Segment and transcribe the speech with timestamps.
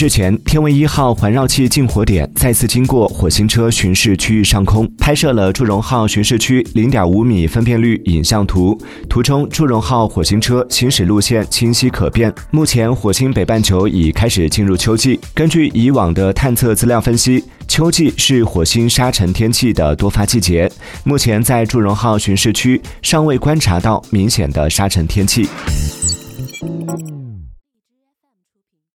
[0.00, 8.80] 日前，天问一号环绕器近火点再次经过火星车巡视区域上空，拍摄了祝融号巡视区零点五米分辨率影像图。
[9.10, 12.32] 图中，祝融号火星车行驶路线清晰可辨。
[12.50, 15.20] 目前，火星北半球已开始进入秋季。
[15.34, 20.66] 根据以往的探测资料分析，秋季是火星沙尘天气的多发季节。
[21.04, 25.46] 目前，在祝融号巡视区尚未观察到明显的沙尘天气。